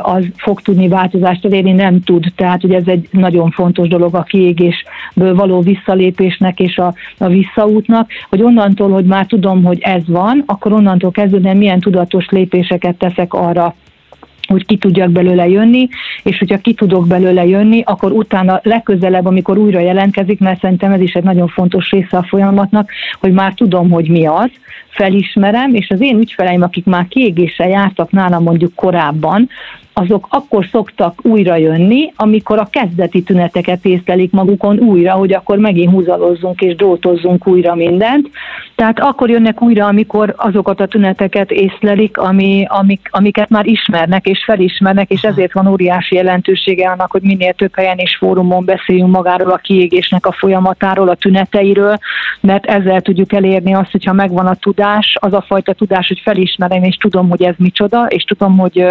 [0.03, 2.25] az fog tudni változást elérni, nem tud.
[2.37, 8.11] Tehát, hogy ez egy nagyon fontos dolog a kiégésből való visszalépésnek és a, a visszaútnak,
[8.29, 13.35] hogy onnantól, hogy már tudom, hogy ez van, akkor onnantól kezdődően milyen tudatos lépéseket teszek
[13.35, 13.75] arra,
[14.49, 15.89] hogy ki tudjak belőle jönni,
[16.23, 21.01] és hogyha ki tudok belőle jönni, akkor utána legközelebb, amikor újra jelentkezik, mert szerintem ez
[21.01, 24.51] is egy nagyon fontos része a folyamatnak, hogy már tudom, hogy mi az,
[24.89, 29.49] felismerem, és az én ügyfeleim, akik már kiégéssel jártak nálam mondjuk korábban,
[29.93, 35.93] azok akkor szoktak újra jönni, amikor a kezdeti tüneteket észlelik magukon újra, hogy akkor megint
[35.93, 38.31] húzalozzunk és drótozzunk újra mindent.
[38.75, 44.45] Tehát akkor jönnek újra, amikor azokat a tüneteket észlelik, ami, amik, amiket már ismernek és
[44.45, 49.51] felismernek, és ezért van óriási jelentősége annak, hogy minél több helyen és fórumon beszéljünk magáról
[49.51, 51.99] a kiégésnek a folyamatáról, a tüneteiről,
[52.41, 56.83] mert ezzel tudjuk elérni azt, hogyha megvan a tudás, az a fajta tudás, hogy felismerem
[56.83, 58.87] és tudom, hogy ez micsoda, és tudom, hogy,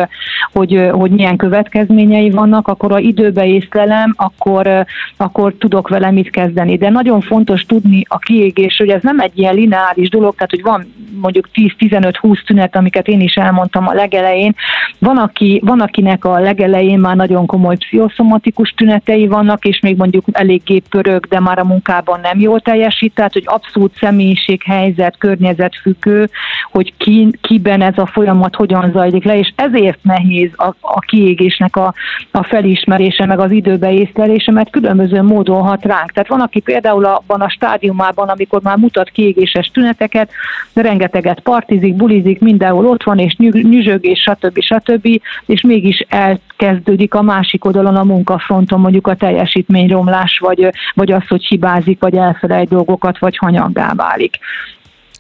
[0.54, 4.86] hogy hogy milyen következményei vannak, akkor ha időbe észlelem, akkor,
[5.18, 6.78] akkor tudok vele mit kezdeni.
[6.78, 10.62] De nagyon fontos tudni a kiégés, hogy ez nem egy ilyen lineáris dolog, tehát hogy
[10.62, 14.56] van mondjuk 10-15-20 tünet, amiket én is elmondtam a legelején.
[15.00, 20.26] Van, aki, van akinek a legelején már nagyon komoly pszichoszomatikus tünetei vannak, és még mondjuk
[20.32, 25.76] eléggé pörög, de már a munkában nem jól teljesít, tehát hogy abszolút személyiség, helyzet, környezet
[25.82, 26.30] függő,
[26.72, 31.76] hogy ki, kiben ez a folyamat hogyan zajlik le, és ezért nehéz a, a kiégésnek
[31.76, 31.94] a,
[32.32, 36.12] a felismerése, meg az időbe észlelése, mert különböző módon hat ránk.
[36.12, 40.32] Tehát van, aki például abban a stádiumában, amikor már mutat kiégéses tüneteket,
[40.74, 44.62] rengeteget partizik, bulizik, mindenhol ott van, és nyüzsög, és stb.
[44.62, 45.22] stb.
[45.46, 51.46] és mégis elkezdődik a másik oldalon a munkafronton mondjuk a teljesítményromlás, vagy, vagy az, hogy
[51.46, 54.38] hibázik, vagy elfelejt dolgokat, vagy hanyaggá válik.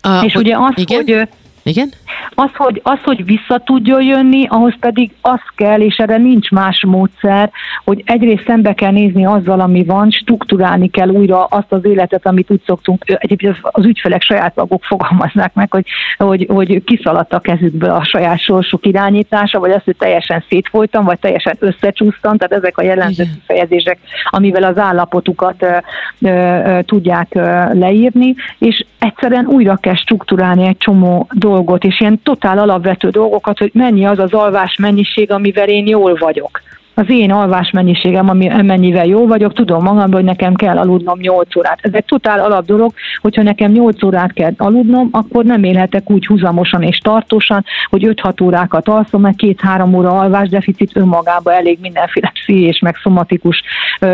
[0.01, 0.97] A, és ugye az, igen?
[0.97, 1.27] hogy
[1.63, 1.89] igen?
[2.35, 6.83] Az hogy, az, hogy vissza tudjon jönni, ahhoz pedig az kell, és erre nincs más
[6.87, 7.51] módszer,
[7.83, 12.51] hogy egyrészt szembe kell nézni azzal, ami van, struktúrálni kell újra azt az életet, amit
[12.51, 15.85] úgy szoktunk, egyébként az ügyfelek saját maguk fogalmaznák meg, hogy,
[16.17, 21.19] hogy, hogy kiszaladt a kezükből a saját sorsuk irányítása, vagy az, hogy teljesen szétfolytam, vagy
[21.19, 25.77] teljesen összecsúsztam, tehát ezek a jellemző kifejezések, amivel az állapotukat ö,
[26.21, 32.59] ö, tudják ö, leírni, és egyszerűen újra kell struktúrálni egy csomó dolgot, és ilyen totál
[32.59, 36.61] alapvető dolgokat, hogy mennyi az az alvás mennyiség, amivel én jól vagyok
[36.93, 41.55] az én alvás mennyiségem, ami, mennyivel jó vagyok, tudom magamban, hogy nekem kell aludnom 8
[41.55, 41.79] órát.
[41.81, 46.25] Ez egy totál alap dolog, hogyha nekem 8 órát kell aludnom, akkor nem élhetek úgy
[46.25, 52.79] húzamosan és tartósan, hogy 5-6 órákat alszom, mert 2-3 óra alvásdeficit önmagában elég mindenféle pszichés
[52.79, 53.61] meg szomatikus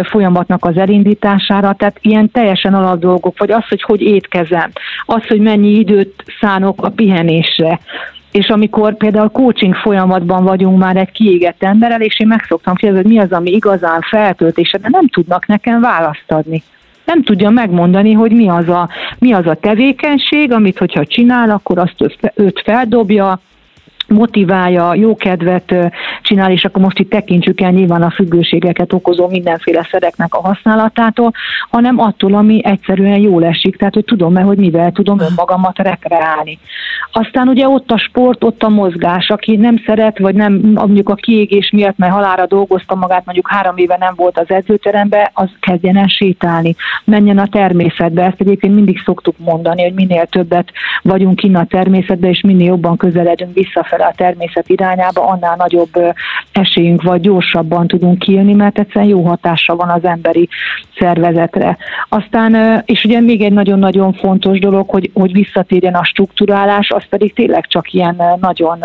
[0.04, 1.74] folyamatnak az elindítására.
[1.74, 4.72] Tehát ilyen teljesen alap dolgok, vagy az, hogy hogy étkezem,
[5.06, 7.80] az, hogy mennyi időt szánok a pihenésre,
[8.38, 13.15] és amikor például coaching folyamatban vagyunk már egy kiégett emberrel, és én meg kérdezni, hogy
[13.15, 16.63] mi az, ami igazán feltöltése, de nem tudnak nekem választ adni.
[17.06, 21.78] Nem tudja megmondani, hogy mi az a, mi az a tevékenység, amit hogyha csinál, akkor
[21.78, 23.39] azt őt feldobja,
[24.08, 25.76] motiválja, jó kedvet
[26.22, 31.32] csinál, és akkor most itt tekintsük el nyilván a függőségeket okozó mindenféle szereknek a használatától,
[31.70, 36.60] hanem attól, ami egyszerűen jól esik, tehát hogy tudom-e, hogy mivel tudom önmagamat rekreálni.
[37.12, 41.15] Aztán ugye ott a sport, ott a mozgás, aki nem szeret, vagy nem mondjuk a
[41.15, 45.98] kiégés miatt, mert halára dolgozta magát, mondjuk három éve nem volt az edzőterembe, az kezdjen
[45.98, 48.24] el sétálni, menjen a természetbe.
[48.24, 52.98] Ezt egyébként mindig szoktuk mondani, hogy minél többet vagyunk innen a természetbe, és minél jobban
[52.98, 56.13] közeledünk visszafelé felfele a természet irányába, annál nagyobb
[56.51, 60.49] esélyünk vagy gyorsabban tudunk kijönni, mert egyszerűen jó hatása van az emberi
[60.99, 61.77] szervezetre.
[62.10, 67.33] Aztán, és ugye még egy nagyon-nagyon fontos dolog, hogy, hogy visszatérjen a struktúrálás, az pedig
[67.33, 68.83] tényleg csak ilyen nagyon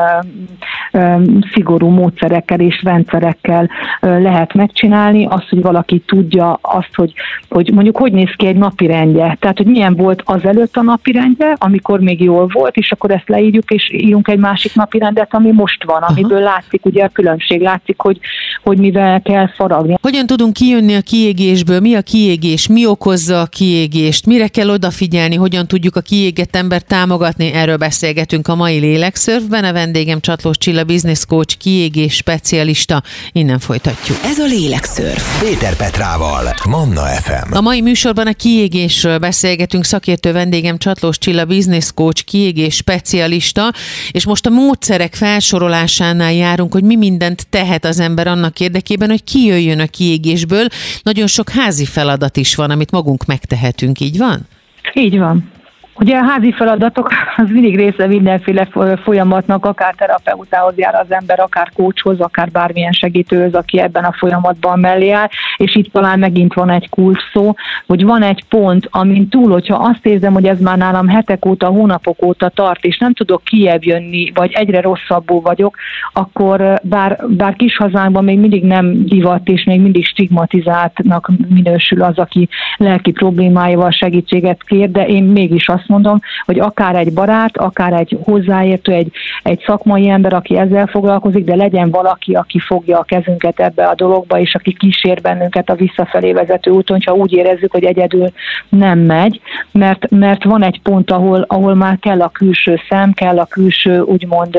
[1.52, 7.12] szigorú módszerekkel és rendszerekkel lehet megcsinálni, azt, hogy valaki tudja azt, hogy,
[7.48, 11.56] hogy mondjuk hogy néz ki egy napirendje, tehát hogy milyen volt az előtt a napirendje,
[11.58, 15.50] amikor még jól volt, és akkor ezt leírjuk, és írunk egy másik napi napirendet, ami
[15.52, 16.54] most van, amiből Aha.
[16.54, 18.18] látszik ugye a különbség, látszik, hogy,
[18.62, 19.94] hogy mivel kell faragni.
[20.02, 21.80] Hogyan tudunk kijönni a kiégésből?
[21.80, 22.68] Mi a kiégés?
[22.68, 24.26] Mi okozza a kiégést?
[24.26, 25.36] Mire kell odafigyelni?
[25.36, 27.52] Hogyan tudjuk a kiégett embert támogatni?
[27.52, 29.64] Erről beszélgetünk a mai Lélekszörfben.
[29.64, 33.02] A vendégem Csatlós Csilla, business coach, kiégés specialista.
[33.32, 34.18] Innen folytatjuk.
[34.24, 35.40] Ez a Lélekszörf.
[35.42, 37.52] Péter Petrával, Manna FM.
[37.52, 39.84] A mai műsorban a kiégésről beszélgetünk.
[39.84, 43.72] Szakértő vendégem Csatlós Csilla, business coach, kiégés specialista,
[44.10, 49.24] és most a módszerek felsorolásánál járunk, hogy mi mindent tehet az ember annak érdekében, hogy
[49.24, 50.66] kijöjjön a kiégésből.
[51.02, 54.48] Nagyon sok házi feladat is van, amit magunk megtehetünk, így van?
[54.94, 55.51] Így van.
[55.94, 58.68] Ugye a házi feladatok az mindig része mindenféle
[59.02, 64.78] folyamatnak, akár terapeutához jár az ember, akár kócshoz, akár bármilyen segítőhöz, aki ebben a folyamatban
[64.78, 67.54] mellé áll, és itt talán megint van egy kulcs szó,
[67.86, 71.66] hogy van egy pont, amin túl, hogyha azt érzem, hogy ez már nálam hetek óta,
[71.66, 75.76] hónapok óta tart, és nem tudok kiebb jönni, vagy egyre rosszabbul vagyok,
[76.12, 82.18] akkor bár, bár kis hazánkban még mindig nem divat, és még mindig stigmatizáltnak minősül az,
[82.18, 87.92] aki lelki problémáival segítséget kér, de én mégis azt mondom, hogy akár egy barát, akár
[87.92, 89.10] egy hozzáértő, egy,
[89.42, 93.94] egy szakmai ember, aki ezzel foglalkozik, de legyen valaki, aki fogja a kezünket ebbe a
[93.94, 98.28] dologba, és aki kísér bennünket a visszafelé vezető úton, ha úgy érezzük, hogy egyedül
[98.68, 99.40] nem megy,
[99.70, 104.00] mert, mert van egy pont, ahol, ahol már kell a külső szem, kell a külső
[104.00, 104.58] úgymond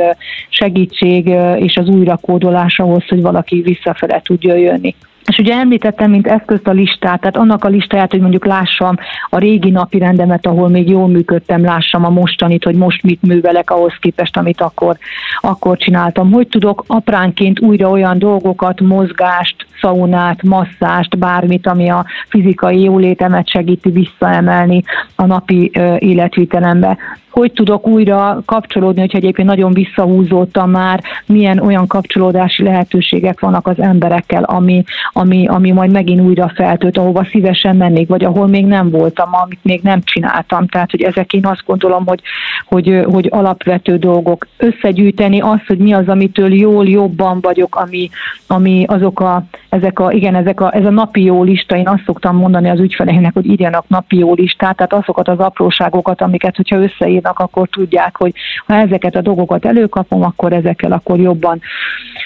[0.49, 4.95] segítség és az újrakódolás ahhoz, hogy valaki visszafele tudja jönni.
[5.25, 8.95] És ugye említettem, mint eszközt a listát, tehát annak a listáját, hogy mondjuk lássam
[9.29, 13.69] a régi napi rendemet, ahol még jól működtem, lássam a mostanit, hogy most mit művelek
[13.69, 14.97] ahhoz képest, amit akkor,
[15.39, 16.31] akkor csináltam.
[16.31, 23.89] Hogy tudok apránként újra olyan dolgokat, mozgást, szaunát, masszást, bármit, ami a fizikai jólétemet segíti
[23.89, 24.83] visszaemelni
[25.15, 26.97] a napi életvitelembe
[27.33, 33.79] hogy tudok újra kapcsolódni, hogyha egyébként nagyon visszahúzódtam már, milyen olyan kapcsolódási lehetőségek vannak az
[33.79, 38.89] emberekkel, ami, ami, ami majd megint újra feltölt, ahova szívesen mennék, vagy ahol még nem
[38.89, 40.67] voltam, amit még nem csináltam.
[40.67, 42.21] Tehát, hogy ezek én azt gondolom, hogy,
[42.65, 44.47] hogy, hogy alapvető dolgok.
[44.57, 48.09] Összegyűjteni azt, hogy mi az, amitől jól, jobban vagyok, ami,
[48.47, 52.03] ami azok a, ezek a, igen, ezek a, ez a napi jó lista, én azt
[52.05, 56.77] szoktam mondani az ügyfeleinknek, hogy írjanak napi jó listát, tehát azokat az apróságokat, amiket, hogyha
[57.23, 58.33] összeírnak, akkor tudják, hogy
[58.65, 61.61] ha ezeket a dolgokat előkapom, akkor ezekkel akkor jobban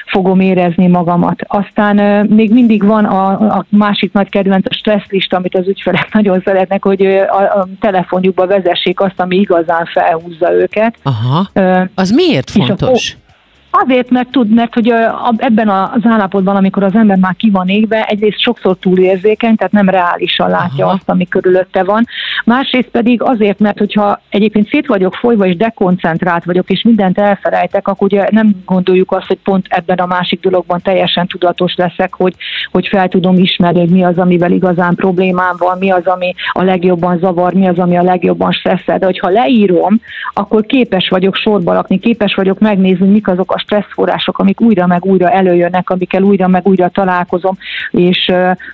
[0.05, 1.41] fogom érezni magamat.
[1.47, 6.41] Aztán még mindig van a, a másik nagy kedvenc, a stresszlista, amit az ügyfelek nagyon
[6.45, 10.95] szeretnek, hogy a, a telefonjukba vezessék azt, ami igazán felhúzza őket.
[11.03, 11.49] Aha.
[11.95, 13.15] Az miért fontos?
[13.19, 13.25] A,
[13.69, 14.93] Azért, mert tud, mert hogy
[15.38, 19.89] ebben az állapotban, amikor az ember már ki van égve, egyrészt sokszor túlérzékeny, tehát nem
[19.89, 20.93] reálisan látja Aha.
[20.93, 22.06] azt, ami körülötte van.
[22.45, 27.88] Másrészt pedig azért, mert hogyha egyébként szét vagyok folyva és dekoncentrált vagyok, és mindent elfelejtek,
[27.88, 32.34] akkor ugye nem gondoljuk azt, hogy pont ebben a másik dologban teljesen tudatos leszek, hogy,
[32.71, 36.63] hogy fel tudom ismerni, hogy mi az, amivel igazán problémám van, mi az, ami a
[36.63, 38.97] legjobban zavar, mi az, ami a legjobban stresszel.
[38.97, 40.01] De hogyha leírom,
[40.34, 45.06] akkor képes vagyok sorba lakni, képes vagyok megnézni, mik azok a stresszforrások, amik újra meg
[45.06, 47.58] újra előjönnek, amikkel újra meg újra találkozom,
[47.91, 48.32] és,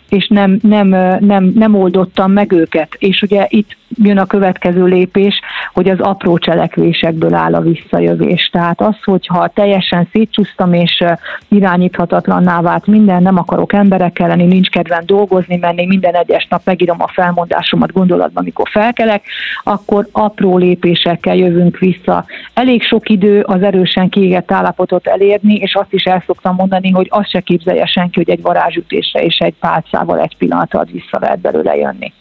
[0.10, 0.88] és nem, nem,
[1.20, 2.96] nem, nem oldottam meg őket.
[2.98, 5.40] És ugye itt jön a következő lépés,
[5.74, 8.50] hogy az apró cselekvésekből áll a visszajövés.
[8.52, 11.04] Tehát az, hogyha teljesen szétcsúsztam és
[11.48, 17.02] irányíthatatlanná vált minden, nem akarok emberekkel lenni, nincs kedvem dolgozni, menni, minden egyes nap megírom
[17.02, 19.24] a felmondásomat gondolatban, amikor felkelek,
[19.64, 22.26] akkor apró lépésekkel jövünk vissza.
[22.54, 27.08] Elég sok idő az erősen kiégett állapotot elérni, és azt is el szoktam mondani, hogy
[27.10, 31.40] azt se képzelje senki, hogy egy varázsütésre és egy pálcával egy pillanat alatt vissza lehet
[31.40, 32.14] belőle jönni.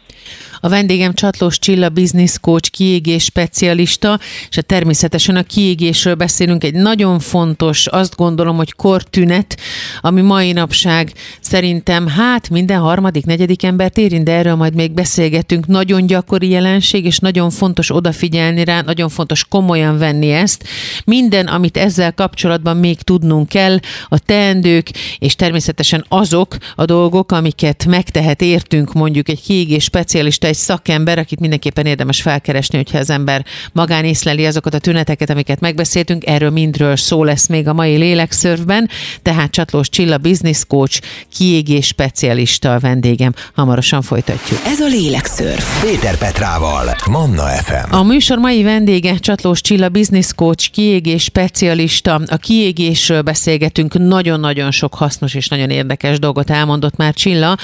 [0.64, 4.18] A vendégem Csatlós Csilla, business coach, kiégés specialista,
[4.50, 9.60] és a természetesen a kiégésről beszélünk, egy nagyon fontos, azt gondolom, hogy kortünet,
[10.00, 15.66] ami mai napság szerintem hát minden harmadik, negyedik embert érint, de erről majd még beszélgetünk.
[15.66, 20.64] Nagyon gyakori jelenség, és nagyon fontos odafigyelni rá, nagyon fontos komolyan venni ezt.
[21.04, 27.84] Minden, amit ezzel kapcsolatban még tudnunk kell, a teendők, és természetesen azok a dolgok, amiket
[27.84, 33.44] megtehet értünk mondjuk egy kiégés specialista, egy szakember, akit mindenképpen érdemes felkeresni, hogyha az ember
[33.72, 36.26] magán észleli azokat a tüneteket, amiket megbeszéltünk.
[36.26, 38.88] Erről mindről szó lesz még a mai lélekszörfben.
[39.22, 41.00] Tehát Csatlós Csilla, business coach,
[41.36, 43.32] kiégés specialista a vendégem.
[43.54, 44.60] Hamarosan folytatjuk.
[44.66, 45.82] Ez a lélekszörf.
[45.82, 47.94] Péter Petrával, Manna FM.
[47.94, 52.20] A műsor mai vendége Csatlós Csilla, business coach, kiégés specialista.
[52.26, 57.56] A kiégésről beszélgetünk, nagyon-nagyon sok hasznos és nagyon érdekes dolgot elmondott már Csilla.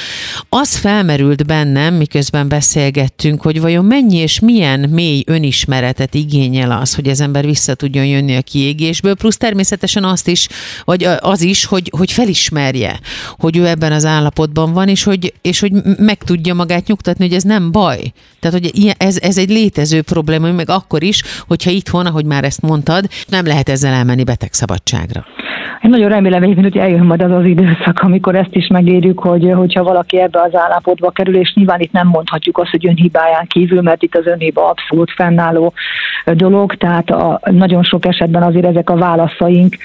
[0.49, 6.95] Az felmerült bennem, miközben beszél beszélgettünk, hogy vajon mennyi és milyen mély önismeretet igényel az,
[6.95, 10.49] hogy az ember vissza tudjon jönni a kiégésből, plusz természetesen azt is,
[10.85, 12.99] vagy az is, hogy, hogy felismerje,
[13.39, 17.35] hogy ő ebben az állapotban van, és hogy, és hogy meg tudja magát nyugtatni, hogy
[17.35, 17.99] ez nem baj.
[18.41, 22.63] Tehát, hogy ez, ez egy létező probléma, meg akkor is, hogyha itthon, ahogy már ezt
[22.63, 25.25] mondtad, nem lehet ezzel elmenni betegszabadságra.
[25.83, 29.53] Én nagyon remélem egyébként, hogy eljön majd az az időszak, amikor ezt is megérjük, hogy
[29.53, 33.83] hogyha valaki ebbe az állapotba kerül, és nyilván itt nem mondhatjuk azt, hogy önhibáján kívül,
[33.83, 35.73] mert itt az önhiba abszolút fennálló
[36.25, 39.77] dolog, tehát a, nagyon sok esetben azért ezek a válaszaink,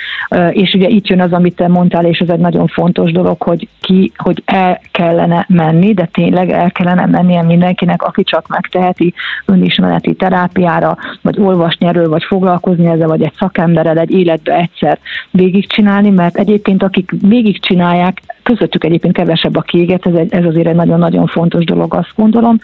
[0.50, 3.68] és ugye itt jön az, amit te mondtál, és ez egy nagyon fontos dolog, hogy
[3.82, 9.14] ki, hogy el kellene menni, de tényleg el kellene mennie mindenkinek, aki csak megteheti
[9.46, 15.00] önismereti terápiára, vagy olvasni erről, vagy foglalkozni ezzel, vagy egy szakemberrel egy életbe egyszer
[15.32, 20.76] végigcsinálni, mert egyébként akik végigcsinálják, közöttük egyébként kevesebb a kiéget, ez, egy, ez azért egy
[20.76, 22.60] nagyon-nagyon fontos dolog, azt gondolom,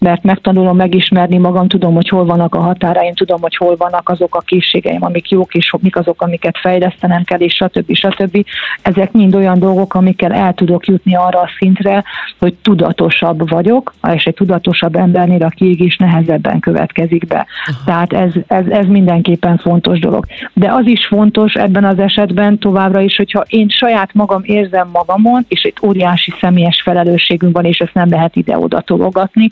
[0.00, 4.34] mert megtanulom megismerni magam, tudom, hogy hol vannak a határaim, tudom, hogy hol vannak azok
[4.34, 7.94] a készségeim, amik jók, és mik azok, amiket fejlesztenem kell, és stb.
[7.94, 8.44] stb.
[8.82, 12.04] Ezek mind olyan dolgok, amikkel el tudok jutni arra a szintre,
[12.38, 17.46] hogy tudatosabb vagyok, és egy tudatosabb embernél a kiégés nehezebben következik be.
[17.66, 17.78] Aha.
[17.84, 20.26] Tehát ez, ez, ez mindenképpen fontos dolog.
[20.52, 25.44] De az is fontos ebben az esetben továbbra is, hogyha én saját magam érzem magamon,
[25.48, 29.43] és egy óriási személyes felelősségünk van, és ezt nem lehet ide-oda tologatni,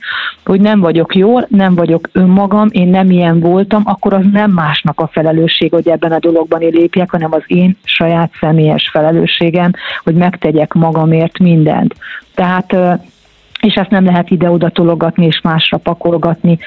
[0.44, 5.00] hogy nem vagyok jól, nem vagyok önmagam, én nem ilyen voltam, akkor az nem másnak
[5.00, 9.70] a felelősség, hogy ebben a dologban én lépjek, hanem az én saját személyes felelősségem,
[10.04, 11.94] hogy megtegyek magamért mindent.
[12.34, 12.76] Tehát
[13.66, 16.58] és ezt nem lehet ide-oda tologatni és másra pakolgatni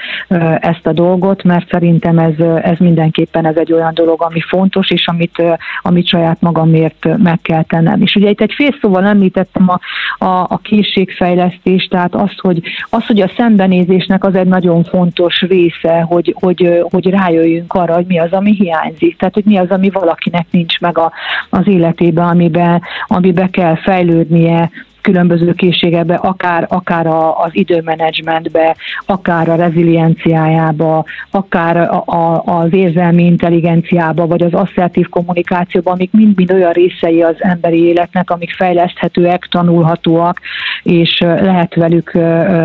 [0.60, 5.08] ezt a dolgot, mert szerintem ez, ez mindenképpen ez egy olyan dolog, ami fontos, és
[5.08, 5.44] amit,
[5.82, 8.02] amit saját magamért meg kell tennem.
[8.02, 9.80] És ugye itt egy fél szóval említettem a,
[10.26, 16.02] a, a készségfejlesztést, tehát az hogy, az, hogy a szembenézésnek az egy nagyon fontos része,
[16.02, 19.90] hogy, hogy, hogy rájöjjünk arra, hogy mi az, ami hiányzik, tehát hogy mi az, ami
[19.90, 21.12] valakinek nincs meg a,
[21.50, 24.70] az életében, amiben, amiben kell fejlődnie,
[25.06, 33.24] különböző készségekbe, akár, akár a, az időmenedzsmentbe, akár a rezilienciájába, akár a, a, az érzelmi
[33.24, 40.40] intelligenciába, vagy az asszertív kommunikációba, amik mind-mind olyan részei az emberi életnek, amik fejleszthetőek, tanulhatóak,
[40.84, 42.14] és lehet velük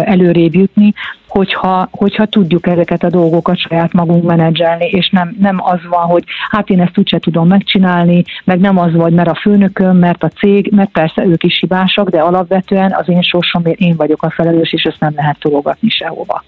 [0.05, 0.94] előrébb jutni
[1.31, 6.25] hogyha, hogyha tudjuk ezeket a dolgokat saját magunk menedzselni, és nem, nem az van, hogy
[6.51, 10.29] hát én ezt úgyse tudom megcsinálni, meg nem az vagy, mert a főnököm, mert a
[10.29, 14.73] cég, mert persze ők is hibásak, de alapvetően az én sorsomért én vagyok a felelős,
[14.73, 16.45] és ezt nem lehet tologatni sehova.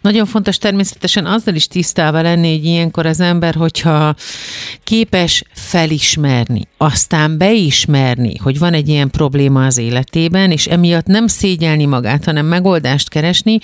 [0.00, 4.14] Nagyon fontos természetesen azzal is tisztában lenni, hogy ilyenkor az ember, hogyha
[4.84, 11.86] képes felismerni, aztán beismerni, hogy van egy ilyen probléma az életében, és emiatt nem szégyelni
[11.86, 13.58] magát, hanem megoldást keresni,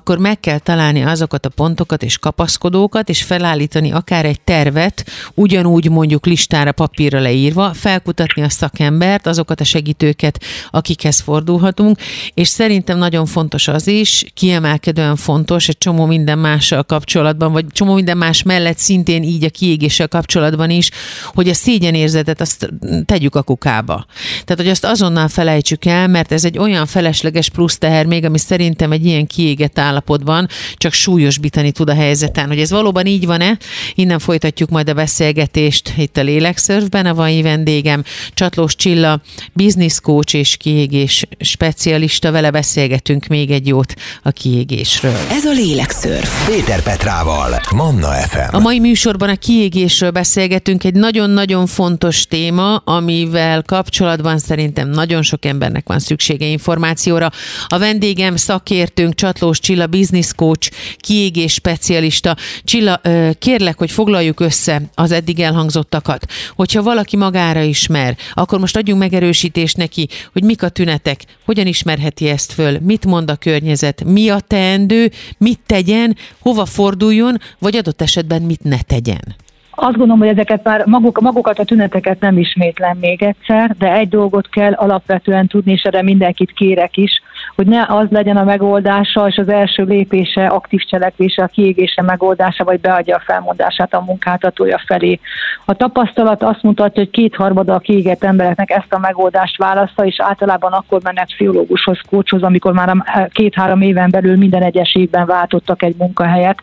[0.00, 5.90] akkor meg kell találni azokat a pontokat és kapaszkodókat, és felállítani akár egy tervet, ugyanúgy
[5.90, 11.98] mondjuk listára, papírra leírva, felkutatni a szakembert, azokat a segítőket, akikhez fordulhatunk,
[12.34, 17.94] és szerintem nagyon fontos az is, kiemelkedően fontos egy csomó minden mással kapcsolatban, vagy csomó
[17.94, 20.90] minden más mellett szintén így a kiégéssel kapcsolatban is,
[21.24, 22.70] hogy a szégyenérzetet azt
[23.04, 24.06] tegyük a kukába.
[24.44, 28.38] Tehát, hogy azt azonnal felejtsük el, mert ez egy olyan felesleges plusz teher még, ami
[28.38, 32.46] szerintem egy ilyen kiégett állapotban csak súlyosbítani tud a helyzeten.
[32.46, 33.58] Hogy ez valóban így van-e?
[33.94, 37.06] Innen folytatjuk majd a beszélgetést itt a Lélekszörfben.
[37.06, 38.02] A mai vendégem
[38.34, 39.20] Csatlós Csilla,
[39.52, 42.30] business coach és kiégés specialista.
[42.30, 45.16] Vele beszélgetünk még egy jót a kiégésről.
[45.30, 46.48] Ez a Lélekszörf.
[46.48, 48.54] Péter Petrával, Manna FM.
[48.54, 50.84] A mai műsorban a kiégésről beszélgetünk.
[50.84, 57.30] Egy nagyon-nagyon fontos téma, amivel kapcsolatban szerintem nagyon sok embernek van szüksége információra.
[57.66, 62.36] A vendégem szakértőnk Csatlós Csilla, business coach, kiégés specialista.
[62.64, 63.00] Csilla,
[63.38, 66.26] kérlek, hogy foglaljuk össze az eddig elhangzottakat.
[66.56, 72.28] Hogyha valaki magára ismer, akkor most adjunk megerősítést neki, hogy mik a tünetek, hogyan ismerheti
[72.28, 78.02] ezt föl, mit mond a környezet, mi a teendő, mit tegyen, hova forduljon, vagy adott
[78.02, 79.36] esetben mit ne tegyen.
[79.70, 84.08] Azt gondolom, hogy ezeket már maguk, magukat a tüneteket nem ismétlem még egyszer, de egy
[84.08, 87.22] dolgot kell alapvetően tudni, és erre mindenkit kérek is,
[87.56, 92.64] hogy ne az legyen a megoldása, és az első lépése, aktív cselekvése, a kiégése megoldása,
[92.64, 95.20] vagy beadja a felmondását a munkáltatója felé.
[95.64, 100.72] A tapasztalat azt mutatja, hogy kétharmada a kiégett embereknek ezt a megoldást választa, és általában
[100.72, 102.96] akkor mennek pszichológushoz, kócshoz, amikor már
[103.32, 106.58] két-három éven belül minden egyes évben váltottak egy munkahelyet,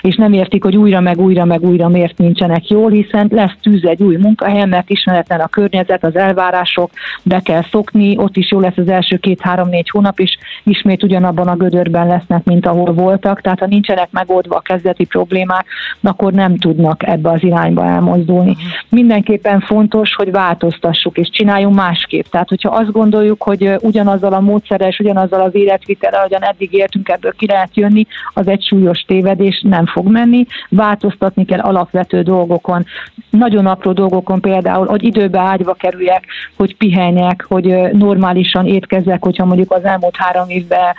[0.00, 3.84] és nem értik, hogy újra meg újra meg újra miért nincsenek jól, hiszen lesz tűz
[3.84, 6.90] egy új munkahelyen, mert ismeretlen a környezet, az elvárások,
[7.22, 10.18] be kell szokni, ott is jó lesz az első két-három-négy hónap,
[10.64, 15.04] is, ismét ugyanabban a gödörben lesznek, mint ahol voltak, tehát ha nincsenek megoldva a kezdeti
[15.04, 15.66] problémák,
[16.02, 18.56] akkor nem tudnak ebbe az irányba elmozdulni.
[18.88, 22.24] Mindenképpen fontos, hogy változtassuk és csináljunk másképp.
[22.24, 27.08] Tehát, hogyha azt gondoljuk, hogy ugyanazzal a módszerrel és ugyanazzal az életvitelrel, ahogyan eddig éltünk,
[27.08, 30.46] ebből ki lehet jönni, az egy súlyos tévedés, nem fog menni.
[30.68, 32.84] Változtatni kell alapvető dolgokon,
[33.30, 36.24] nagyon apró dolgokon például, hogy időbe ágyba kerüljek,
[36.56, 40.94] hogy pihenjek, hogy normálisan étkezzek, hogyha mondjuk az elmúlt három évben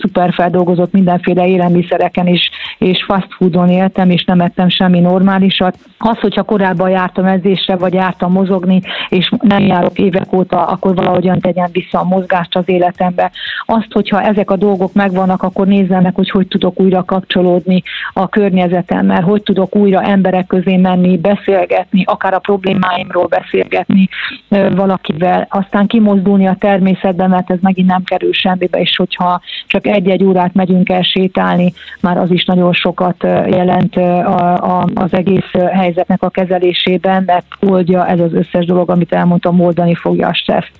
[0.00, 5.78] szuper feldolgozott mindenféle élelmiszereken is, és fast foodon éltem, és nem ettem semmi normálisat.
[5.98, 11.40] Az, hogyha korábban jártam edzésre, vagy jártam mozogni, és nem járok évek óta, akkor valahogyan
[11.40, 13.30] tegyen vissza a mozgást az életembe.
[13.64, 17.82] Azt, hogyha ezek a dolgok megvannak, akkor nézzem meg, hogy hogy tudok újra kapcsolódni
[18.12, 24.08] a környezetemmel, hogy tudok újra emberek közé menni, beszélgetni, akár a problémáimról beszélgetni
[24.48, 30.24] valakivel, aztán kimozdulni a természetbe, mert ez megint nem kerül semmibe, és hogyha csak egy-egy
[30.24, 33.96] órát megyünk el sétálni, már az is nagyon sokat jelent
[34.94, 40.28] az egész helyzetnek a kezelésében, mert oldja ez az összes dolog, amit elmondtam, oldani fogja
[40.28, 40.72] a stresszt.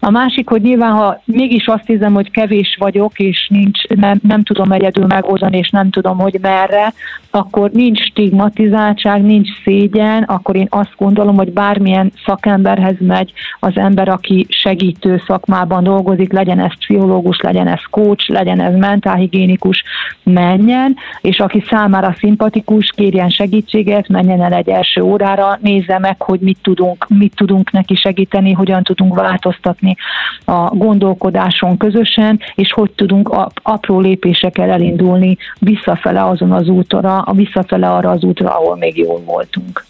[0.00, 4.42] A másik, hogy nyilván, ha mégis azt hiszem, hogy kevés vagyok, és nincs, nem, nem
[4.42, 6.92] tudom egyedül megoldani, és nem tudom, hogy merre,
[7.30, 14.08] akkor nincs stigmatizáltság, nincs szégyen, akkor én azt gondolom, hogy bármilyen szakemberhez megy az ember,
[14.08, 19.82] aki segítő szakmában dolgozik, legyen ez pszichológus, legyen ez coach, legyen ez mentálhigiénikus,
[20.22, 26.40] menjen, és aki számára szimpatikus, kérjen segítséget, menjen el egy első órára, nézze meg, hogy
[26.40, 29.96] mit tudunk, mit tudunk neki segíteni, hogyan tudunk változtatni
[30.44, 37.90] a gondolkodáson közösen, és hogy tudunk apró lépésekkel elindulni visszafele azon az útra, a visszafele
[37.90, 39.84] arra az útra, ahol még jól voltunk.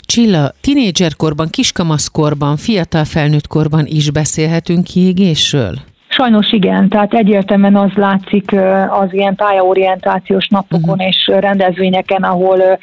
[0.00, 5.74] Csilla, tinédzserkorban, kiskamaszkorban, fiatal felnőtt korban is beszélhetünk kiégésről?
[6.16, 8.52] Sajnos igen, tehát egyértelműen az látszik
[8.88, 11.06] az ilyen pályaorientációs napokon uh-huh.
[11.06, 12.78] és rendezvényeken, ahol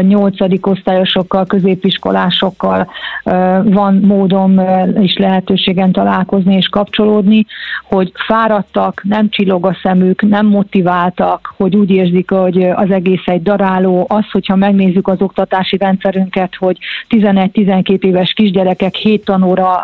[0.00, 2.90] nyolcadik osztályosokkal, középiskolásokkal
[3.62, 4.60] van módom
[5.00, 7.46] és lehetőségen találkozni és kapcsolódni,
[7.88, 13.42] hogy fáradtak, nem csillog a szemük, nem motiváltak, hogy úgy érzik, hogy az egész egy
[13.42, 14.06] daráló.
[14.08, 19.80] Az, hogyha megnézzük az oktatási rendszerünket, hogy 11-12 éves kisgyerekek 7 tanóra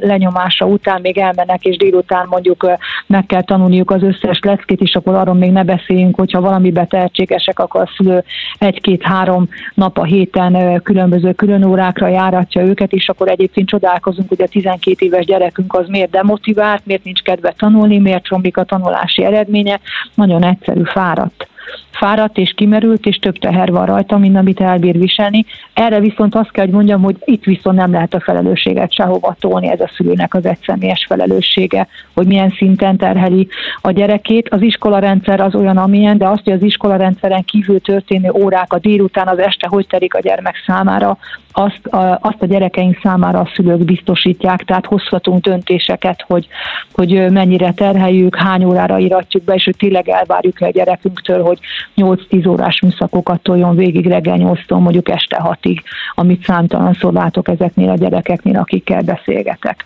[0.00, 4.94] lenyomása után még elmennek és délután után mondjuk meg kell tanulniuk az összes leckét, és
[4.94, 8.24] akkor arról még ne beszéljünk, hogyha valamibe tehetségesek, akkor a szülő
[8.58, 14.48] egy-két-három nap a héten különböző külön órákra járatja őket, és akkor egyébként csodálkozunk, hogy a
[14.48, 19.80] 12 éves gyerekünk az miért demotivált, miért nincs kedve tanulni, miért romlik a tanulási eredménye,
[20.14, 21.48] nagyon egyszerű, fáradt
[21.90, 25.44] fáradt és kimerült, és több teher van rajta, mint amit elbír viselni.
[25.72, 29.68] Erre viszont azt kell, hogy mondjam, hogy itt viszont nem lehet a felelősséget sehova tolni,
[29.68, 33.48] ez a szülőnek az egyszemélyes felelőssége, hogy milyen szinten terheli
[33.80, 34.48] a gyerekét.
[34.48, 39.28] Az iskolarendszer az olyan, amilyen, de azt, hogy az iskolarendszeren kívül történő órák a délután,
[39.28, 41.18] az este hogy terik a gyermek számára,
[41.58, 46.46] azt a, azt a gyerekeink számára a szülők biztosítják, tehát hozhatunk döntéseket, hogy,
[46.92, 51.55] hogy mennyire terheljük, hány órára iratjuk be, és hogy tényleg elvárjuk a gyerekünktől, hogy
[51.96, 55.78] 8-10 órás műszakokat toljon végig reggel 8-tól mondjuk este 6-ig,
[56.14, 59.84] amit számtalanszor látok ezeknél a gyerekeknél, akikkel beszélgetek.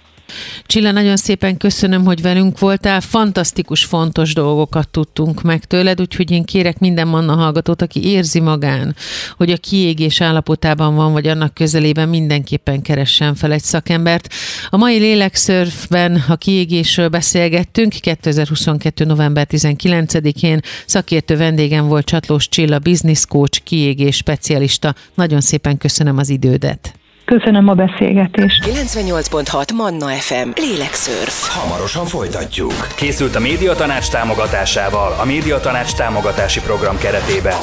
[0.66, 3.01] Csilla, nagyon szépen köszönöm, hogy velünk voltál.
[3.01, 8.97] Fantasztikus, fontos dolgokat tudtunk meg tőled, úgyhogy én kérek minden manna hallgatót, aki érzi magán,
[9.37, 14.28] hogy a kiégés állapotában van, vagy annak közelében mindenképpen keressen fel egy szakembert.
[14.70, 17.93] A mai lélekszörfben a kiégésről beszélgettünk.
[17.93, 19.05] 2022.
[19.05, 24.95] november 19-én szakértő vendégem volt Csatlós Csilla, business coach, kiégés specialista.
[25.14, 26.99] Nagyon szépen köszönöm az idődet.
[27.39, 28.64] Köszönöm a beszélgetést.
[28.64, 30.49] 98.6 Manna FM.
[30.55, 31.57] Lélekszörf.
[31.57, 32.72] Hamarosan folytatjuk.
[32.97, 37.57] Készült a Médiatanács támogatásával a Médiatanács támogatási program keretében.